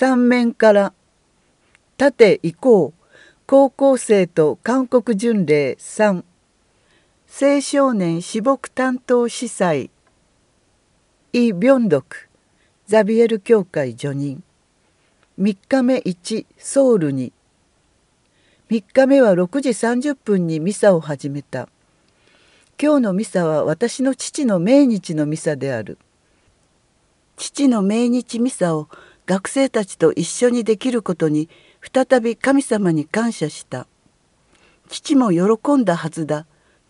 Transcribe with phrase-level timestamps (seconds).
[0.00, 0.94] 三面から。
[1.98, 3.06] 縦行こう
[3.44, 6.24] 高校生と韓国巡礼3
[7.28, 9.90] 青少年私牧担当司祭。
[11.34, 12.30] イ・ビョンドク
[12.86, 14.42] ザビエル教会助任
[15.38, 17.34] 3日目1ソウルに。
[18.70, 21.68] 3日目は6時30分にミサを始めた。
[22.82, 25.98] 今日のミサは私の父の命日のミサである。
[27.36, 28.88] 父の命日ミサを
[29.30, 31.48] 学生たちと一緒にできることに
[31.94, 33.86] 再び神様に感謝した。
[34.88, 36.46] 父も喜んだはずだ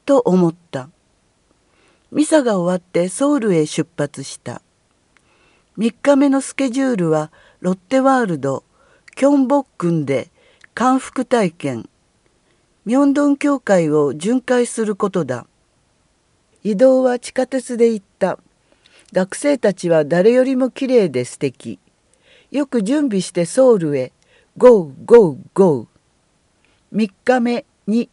[0.06, 0.88] と思った。
[2.10, 4.62] ミサが終わってソウルへ出発した。
[5.76, 7.30] 3日目のスケジュールは
[7.60, 8.64] ロッテワールド
[9.16, 10.30] キョンボックンで
[10.72, 11.90] 感服体験。
[12.86, 15.46] ミョンドン教会を巡回することだ。
[16.64, 18.38] 移動は地下鉄で行った。
[19.12, 21.78] 学生たちは誰よりもきれいで素敵。
[22.50, 24.12] よく準備してソウルへ。
[24.56, 26.96] ゴーゴーゴー。
[26.96, 28.08] 3日目に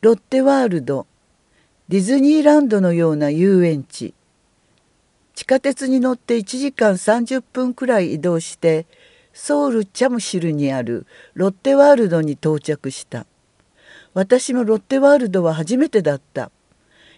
[0.00, 1.06] ロッテワールド。
[1.88, 4.14] ディズニーランドのような遊園地。
[5.34, 8.86] 地下鉄に乗って1時間30分くらい移動して
[9.32, 13.24] ソウル・チャムシルにあるロッテワールドに到着した。
[14.14, 16.50] 私もロッテワールドは初めてだった。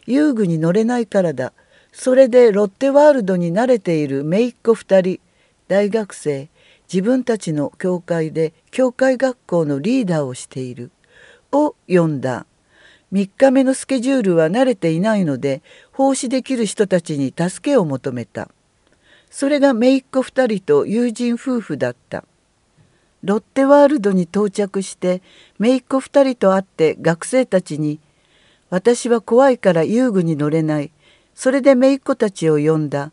[0.06, 1.54] 遊具に乗れないからだ。
[1.92, 5.29] それでロッテワールドに慣れている姪っ子2人。
[5.70, 6.48] 大学生
[6.92, 10.90] 自分たちの教会で教会学校のリーダーをしている
[11.52, 12.44] を読んだ。
[13.12, 18.50] 3日目のスケジュールは慣れていないので奉仕できる人たちに助けを求めた。
[19.30, 22.24] それが姪っ子2人と友人夫婦だった。
[23.22, 25.22] ロッテワールドに到着して
[25.60, 28.00] 姪っ子2人と会って学生たちに
[28.70, 30.91] 「私は怖いから遊具に乗れない」
[31.36, 33.12] それで姪っ子たちを呼んだ。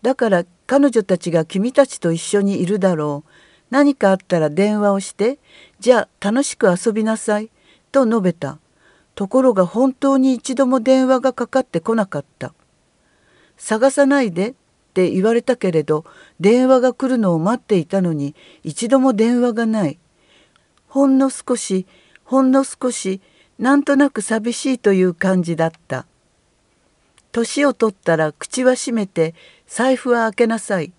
[0.00, 3.30] だから彼女たちが君たちと一緒にいるだろう
[3.70, 5.38] 何かあったら電話をして
[5.80, 7.48] じゃあ楽しく遊びなさい
[7.90, 8.58] と述べた
[9.14, 12.52] ところが本当に一度も電話がかかってこなかった。
[13.56, 14.54] 探さないでっ
[14.92, 16.04] て言われたけれど
[16.38, 19.98] 電話が来るのを待っていたのに一度も電話がない。
[20.86, 21.86] ほんの少し
[22.24, 23.22] ほんの少し
[23.58, 26.04] なんとなく寂しいという感じだった。
[27.44, 29.34] 年を取ったら口は閉めて
[29.66, 30.92] 財布は開けなさい。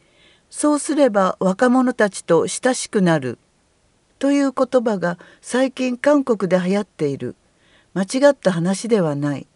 [0.50, 3.38] そうすれば若者たちと親しくなる。
[4.20, 7.36] という言葉が最近韓国で流行っている。
[7.94, 9.48] 間違った話ではない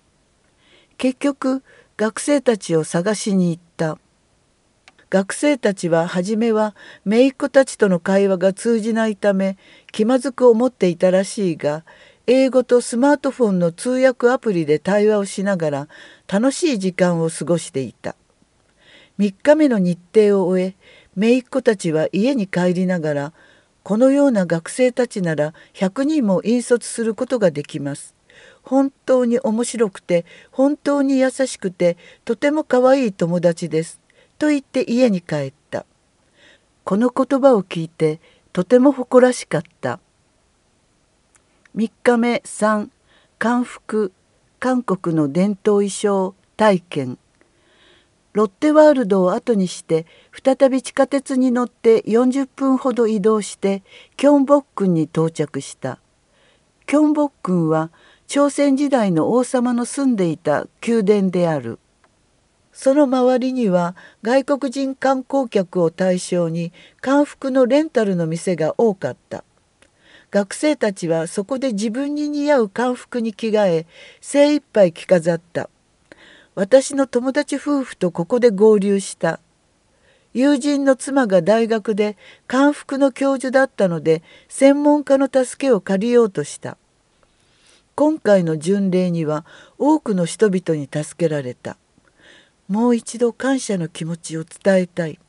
[0.98, 1.64] 結局
[1.98, 3.98] 学生たちを探しに行った
[5.10, 9.58] 学生たちは初めは姪っ子たちとの会話が通じないため
[9.92, 11.86] 気まずく思っていたらしいが
[12.26, 15.88] 英語とスマートフォンの通訳アプリで対話をしながら
[16.32, 18.16] 楽しい時間を過ごしていた。
[19.20, 20.76] 3日目の日程を終え
[21.18, 23.34] 姪っ子たちは家に帰りながら
[23.84, 28.16] このような学生たちなら100人も引率することができます。
[28.62, 34.00] 本当に面白くて本当に優しくてとても可愛い友達です」
[34.40, 35.86] と言って家に帰った。
[36.86, 38.22] この言葉を聞いて
[38.54, 40.00] とても誇らしかった。
[41.76, 42.90] 3日目3
[43.40, 44.12] 漢服
[44.60, 47.18] 韓国の伝統衣装体験。
[48.34, 53.82] ロッテワールドを後にして再び地下鉄に乗って40分ほど移動して
[54.18, 55.98] キョンボックンに到着した。
[56.86, 57.90] キョンボックンは
[58.28, 61.80] 朝鮮時代の王様の住んでいた宮殿である。
[62.72, 69.44] その周りには外国人観光客を対象に漢服のレンタルの店が多かった。
[70.34, 73.86] 学生たちはそこで自分に似合う漢服に着替え
[74.20, 75.70] 精一杯着飾った。
[76.56, 79.40] 私の友達夫婦とここで合流した。
[80.34, 82.18] 友人の妻が大学で
[82.48, 86.78] 漢服の教授だったので専門家の助けを借りようとした。
[87.94, 89.46] 今回の巡礼には
[89.78, 91.78] 多くの人々に助けられた。
[92.68, 95.20] もう一度感謝の気持ちを伝えたい。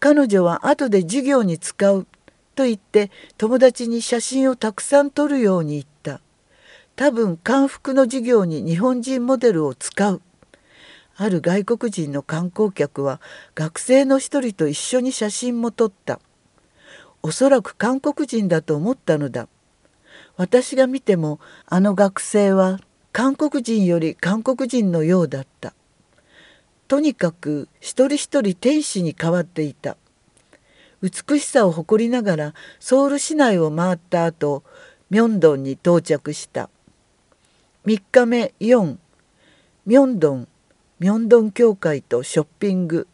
[0.00, 2.06] 彼女は後で授業に使う
[2.56, 6.20] と言って友達に写真をたくさん撮るように言った。
[6.96, 10.22] 多分漢服の授業に日本人モデルを使う。
[11.18, 13.20] ある外国人の観光客は
[13.54, 16.18] 学生の一人と一緒に写真も撮った。
[17.22, 19.48] おそらく韓国人だと思ったのだ。
[20.36, 22.80] 私が見てもあの学生は
[23.12, 25.74] 韓国人より韓国人のようだった。
[26.88, 29.98] とにかく一人一人天使に変わっていた。
[31.02, 34.62] 美しさを誇りながらソウル市内を回った後
[35.10, 36.68] ミョンドンに到着した。
[37.84, 38.96] 3日目4
[39.86, 40.48] ミョンドン
[40.98, 43.06] ミョンドン教会とショッピング。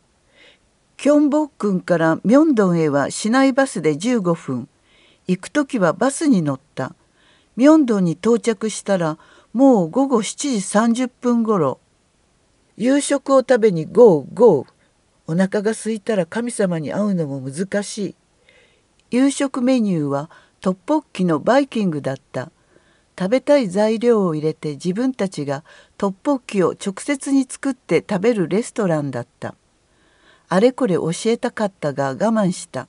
[0.97, 4.69] キョンボックンからミョンドンへは市内バスで15分。
[5.27, 6.95] 行く時はバスに乗った。
[7.57, 9.19] ミョンドンに到着したら
[9.53, 11.79] もう午後7時30分ごろ
[12.77, 14.67] 夕食を食べにゴーゴー。
[15.27, 18.15] お腹が空いたら神様に会うのも難しい。
[19.11, 20.31] 夕食メニューは
[20.61, 22.51] トッポッキのバイキングだった。
[23.19, 25.65] 食べたい材料を入れて自分たちが
[25.99, 29.55] トッポッキを直接に作って食べるレストランだった。
[30.49, 32.89] あれこれ教えたかったが我慢した。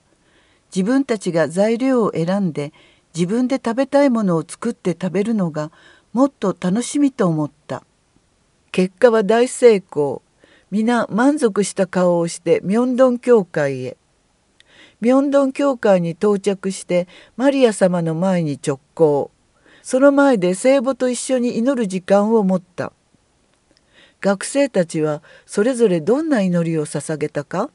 [0.75, 2.73] 自分たちが材料を選んで
[3.13, 5.71] 自分で食べたいものを作って食べるのが
[6.13, 7.83] もっと楽しみと思った。
[8.71, 10.22] 結果は大成功。
[10.73, 13.95] 皆満足した顔をしてミョンドン教会へ。
[15.01, 19.29] ミョンドン教会に到着してマリア様の前に直行。
[19.83, 22.91] その前で聖母と一緒に祈る時間を持った。
[24.19, 27.69] 学生たちはそれぞれどんな祈りを捧げたか？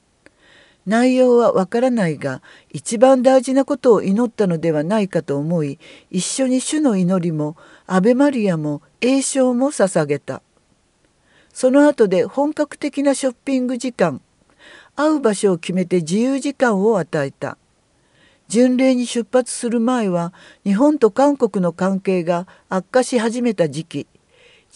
[0.84, 2.42] 内容はわからないが
[2.72, 5.78] 一番大事なことを祈ったのではないかと思い
[6.10, 7.56] 一緒に主の祈りも
[7.86, 10.42] アベマリアも栄唱も捧げた。
[11.58, 14.20] その後で本格的なショッピング時間
[14.94, 17.58] 会う場所を決めて自由時間を与えた
[18.46, 20.32] 巡礼に出発する前は
[20.62, 24.06] 日本と韓国の関係が悪化し始めた時期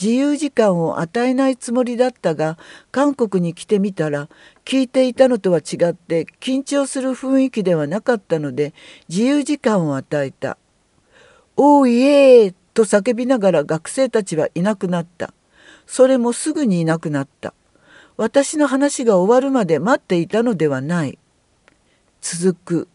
[0.01, 2.59] 自由時間を与えないつもりだったが
[2.91, 4.29] 韓国に来てみたら
[4.65, 8.75] 聞いていたのとは違って緊張する雰囲気ではなかったので
[9.09, 10.59] 自由時間を与えた
[11.57, 15.33] 「おーいえー!」と叫びながら学生たちはいなくなった
[15.93, 17.53] それもすぐにいなくなった。
[18.17, 21.19] 私の話が終わるまで待っていたのではない。
[22.23, 22.89] 続く。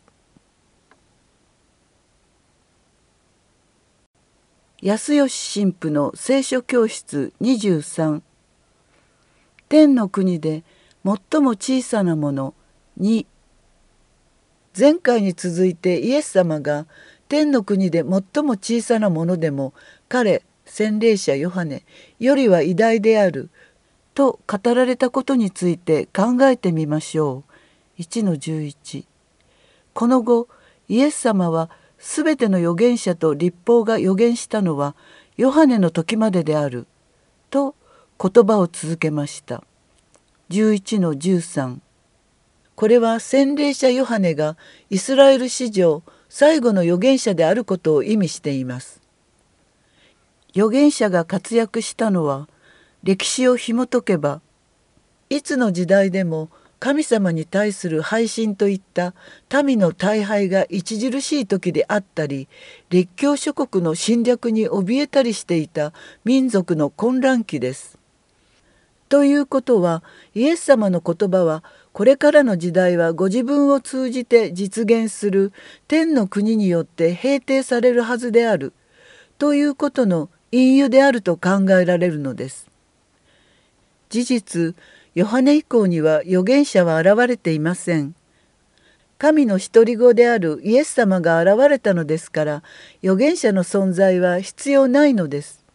[4.82, 8.24] 安吉神父の聖書教室23
[9.70, 10.64] 天の国で
[11.06, 12.56] 最も小さなもの
[13.00, 13.28] 2
[14.76, 16.88] 前回に続いてイエス様が
[17.30, 19.76] 天の国で最も小さなものでも
[20.10, 21.84] 彼洗礼者ヨハネ
[22.20, 23.50] よりは偉大である
[24.14, 27.44] と語られたことについて考えてみましょ
[27.98, 28.02] う。
[28.02, 29.06] 1-11
[29.94, 30.48] この後
[30.88, 34.96] イエス様は全ての預言者と立法が預言したのは
[35.36, 36.86] ヨハネの時までである
[37.50, 37.76] と
[38.22, 39.64] 言葉を続けました。
[40.50, 41.80] 11の13
[42.76, 44.56] これは洗礼者ヨハネが
[44.90, 49.02] イスラエル史上最後の預言者であることを意味しています。
[50.52, 52.48] 預言者が活躍したのは
[53.04, 54.42] 歴史を紐解けば
[55.30, 56.50] いつの時代でも
[56.80, 59.14] 神様に対する背信といった
[59.64, 62.48] 民の大敗が著しい時であったり
[62.90, 65.92] 列強諸国の侵略に怯えたりしていた
[66.24, 67.98] 民族の混乱期です。
[69.10, 70.04] ということは
[70.36, 71.64] イエス様の言葉は
[71.94, 75.54] これからの時代はご自分を通じて実現する
[75.88, 78.74] 天の国によって平定されるはずである
[79.38, 82.68] ということの隠喩であると考えられるのです。
[84.10, 84.76] 事実
[85.16, 88.16] ヨハネ以降には預言者は現れていません。
[89.18, 92.64] 神の独り子であるイエス様が現れたのですから
[93.02, 95.66] 預言者の存在は必要ないのです。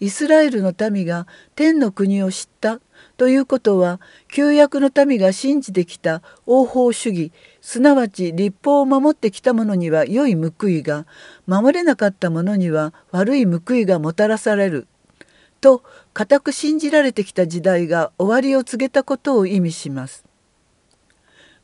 [0.00, 2.80] イスラエルの民が天の国を知った
[3.20, 11.04] ということは旧約の民が信じてきた王法主義すなわち立法を守ってきた者には良い報いが
[11.46, 14.88] 守れなかった者には悪い報いがもたらされる
[15.60, 15.82] と
[16.14, 20.24] 固く信じられてきた時代が終わりを告げたことを意味します。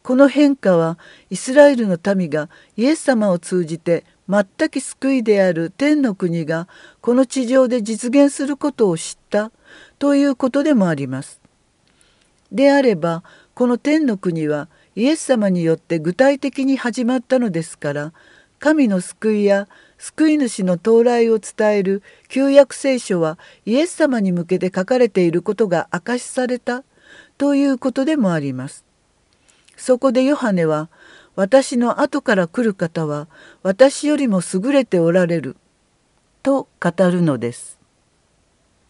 [0.02, 0.98] この変化は
[1.30, 6.68] イスラエルの民がイエス様を通じて全く救いである天の国が
[7.00, 9.52] この地上で実現することを知った
[9.98, 11.45] ということでもあります。
[12.52, 13.22] であれば
[13.54, 18.12] この天の国はイエス様によって具体的に始まったのですから
[18.58, 26.84] 神の救いや救い主の到来を伝える旧約聖書はイエス様に向けて書かれていることが明かしされた
[27.38, 28.84] ということでもあります。
[29.76, 30.88] そこでヨハネは
[31.34, 33.28] 私の後から来る方は
[33.62, 35.56] 私よりも優れておられる
[36.42, 37.78] と語るのです。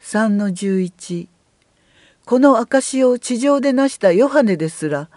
[0.01, 1.29] 3の11
[2.27, 5.09] この証を地上で成したヨハネですら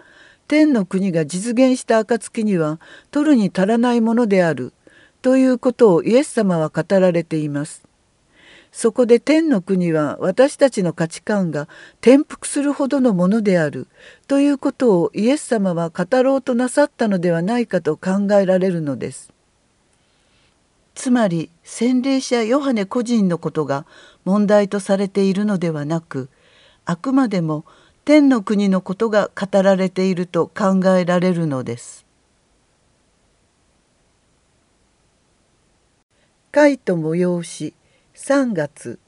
[0.46, 2.78] 天の国が実現した暁には
[3.10, 4.72] 取るに足らないものである
[5.20, 7.82] ということをイエス様は語られています。
[8.70, 11.68] そこで天の国は私たちの価値観が
[12.00, 13.88] 転覆するほどのものである
[14.28, 19.32] ということをイエス様は語ろうとなさったのではないかと考えられるのです。
[20.94, 23.84] つまり洗礼者ヨハネ個人のことが
[24.24, 26.28] 問題とされているのではなく
[26.90, 27.64] あくまでも
[28.04, 32.04] 天の国のことが語られていると考えられるのです。
[36.50, 37.74] 会と催し
[38.16, 38.98] 3月。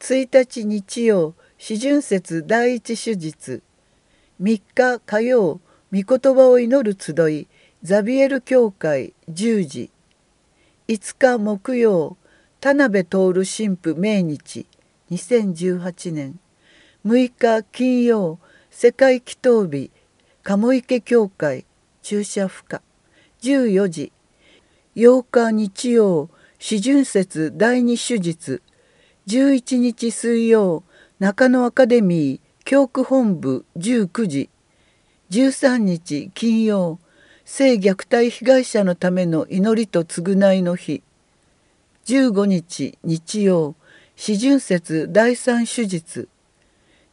[0.00, 3.62] 1日日曜四旬節第一手術。
[4.42, 5.60] 3日火曜
[5.92, 7.46] 御言葉を祈る集い
[7.84, 9.90] ザビエル教会10時。
[10.88, 12.16] 5日木曜
[12.60, 14.66] 田辺徹神父命日。
[15.12, 16.40] 2018年。
[17.06, 18.38] 6日金曜
[18.70, 19.90] 世界祈祷日
[20.42, 21.66] 鴨池教会
[22.00, 22.80] 注射負荷。
[23.42, 24.12] 14時
[24.96, 28.62] 8日日曜四旬節第二手術。
[29.26, 30.82] 11日水曜
[31.18, 34.48] 中野アカデミー教区本部19時。
[35.30, 36.98] 13日金曜
[37.44, 41.02] 性虐待被害者のための祈りと償いの日。
[42.06, 43.74] 15日日曜
[44.16, 46.30] 四旬節第三手術。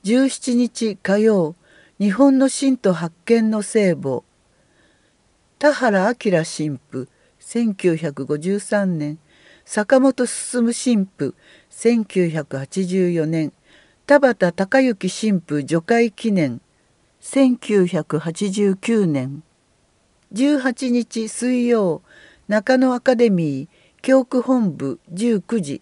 [0.03, 1.55] 17日火曜
[1.99, 4.23] 日本の神と発見の聖母
[5.59, 7.07] 田原明神父
[7.39, 9.19] 1953年
[9.63, 11.35] 坂本進神父
[11.69, 13.53] 1984年
[14.07, 16.61] 田畑隆之神父除会記念
[17.21, 19.43] 1989年。
[20.33, 22.01] 18日水曜
[22.47, 25.81] 中野アカデミー教区本部19時。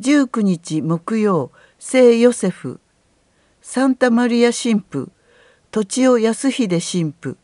[0.00, 2.80] 19日木曜聖ヨセフ。
[3.68, 5.10] サンタマリア神父
[5.72, 7.36] 土尾康秀神父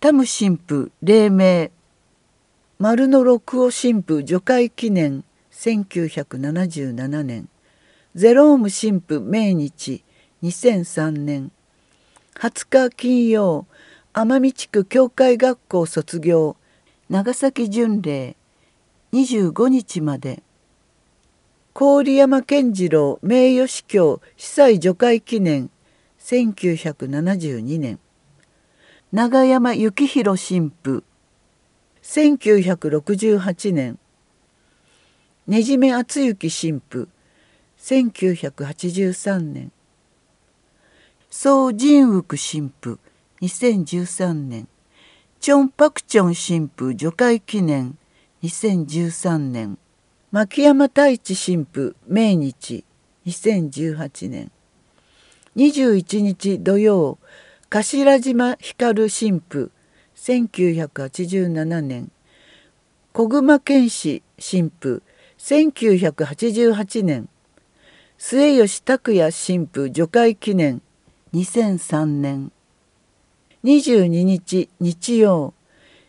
[0.00, 1.68] タム神父黎明
[2.78, 7.50] 丸の六尾神父除会記念1977年
[8.14, 10.02] ゼローム神父命日
[10.42, 11.52] 2003年
[12.34, 13.66] 20日金曜
[14.14, 16.56] 奄美地区教会学校卒業
[17.10, 18.36] 長崎巡礼
[19.12, 20.42] 25日まで
[21.74, 25.68] 郡山健次郎名誉司教司祭除会記念
[26.20, 27.98] 1972年。
[29.12, 31.02] 長山幸宏神父
[32.02, 33.98] 1968年。
[35.46, 37.08] ねじめ厚幸神父
[37.80, 39.70] 1983年。
[41.30, 42.98] 宋仁福神父
[43.40, 44.66] 2013年。
[45.40, 47.96] チョン・パクチョン神父除会記念
[48.42, 49.78] 2013年。
[50.30, 52.84] 牧山太一神父命日
[53.24, 54.50] 2018年。
[55.56, 57.16] 21日土曜
[57.70, 57.80] 頭
[58.20, 59.70] 島光神父
[60.14, 62.10] 1987年。
[63.14, 65.00] 小熊健志神父
[65.40, 67.26] 1988年。
[68.18, 70.82] 末吉拓也神父除会記念
[71.32, 72.50] 2003年。
[73.64, 75.54] 22日日曜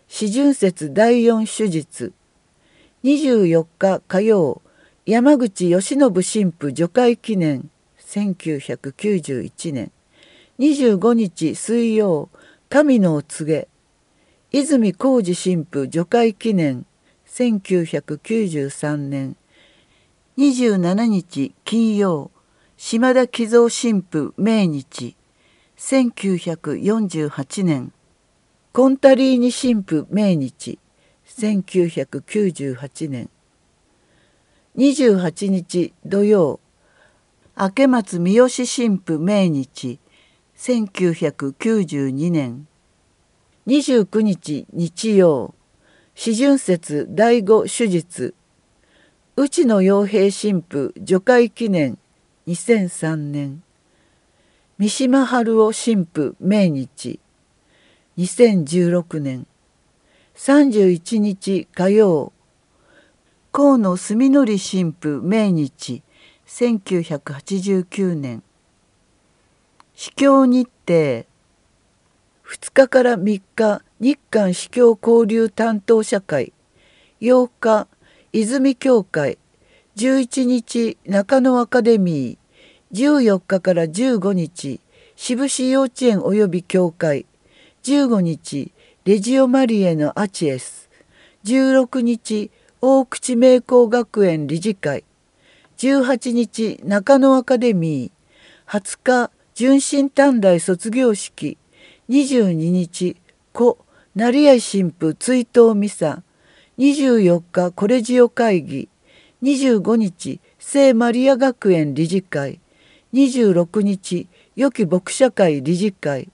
[0.09, 2.11] 四旬節第四手術。
[3.01, 4.61] 24日火曜
[5.05, 9.91] 山口義信神父除会記念1991年
[10.59, 12.27] 25日水曜
[12.67, 13.69] 神のお告げ。
[14.51, 16.85] 泉浩二神父除会記念
[17.25, 19.37] 1993年
[20.37, 22.31] 27日金曜
[22.75, 25.15] 島田喜造神父命日
[25.77, 27.93] 1948年
[28.73, 30.79] コンタリーニ神父命日。
[31.39, 33.29] 1998年
[34.75, 36.59] 28日土曜
[37.55, 39.99] 明松三好神父命日
[40.57, 42.67] 1992年
[43.65, 45.55] 29日日曜
[46.13, 48.33] 四旬節第五手術
[49.37, 51.97] 内野洋平神父除会記念
[52.47, 53.63] 2003年
[54.77, 57.19] 三島春夫神父命日
[58.17, 59.45] 2016年
[60.41, 62.31] 31日火曜
[63.51, 66.01] 河野住則神父命日
[66.47, 68.41] 1989年
[69.93, 71.25] 司教日程。
[72.45, 76.53] 2日から3日日韓司教交流担当社会。
[77.19, 77.89] 8日
[78.31, 79.37] 泉教会。
[79.97, 83.27] 11日中野アカデミー。
[83.27, 84.79] 14日から15日
[85.17, 87.25] 渋市幼稚園及び教会。
[87.83, 88.71] 15日
[89.05, 90.89] レジオマリエのアチエス。
[91.45, 92.51] 16日
[92.81, 95.05] 大口名工学園理事会。
[95.77, 98.79] 18日中野アカデミー。
[98.79, 101.57] 20日純真短大卒業式。
[102.09, 103.15] 22日
[103.53, 103.77] 故
[104.15, 106.21] 成合神父追悼ミサ。
[106.77, 108.89] 24日コレジオ会議。
[109.41, 112.59] 25日聖マリア学園理事会。
[113.13, 114.27] 26日
[114.57, 116.27] 良き牧者会理事会。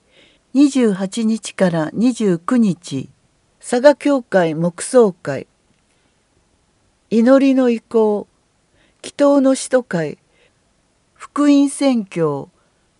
[0.55, 3.09] 28日から29日
[3.59, 5.47] 佐賀教会黙想会
[7.09, 8.25] 祈りの意向
[9.01, 10.17] 祈祷の使徒会
[11.13, 12.50] 福音宣教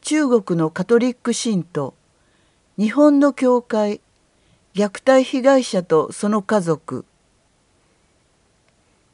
[0.02, 1.94] 中国のカトリック信徒
[2.78, 4.02] 日本の教会
[4.74, 7.06] 虐待被害者とその家族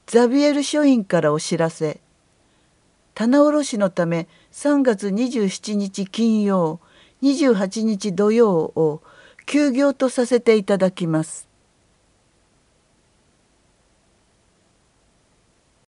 [0.07, 1.99] ザビエル書院からお知らせ
[3.13, 6.79] 棚卸しのため3月27日金曜
[7.21, 9.01] 28日土曜を
[9.45, 11.50] 休業とさせていただきます。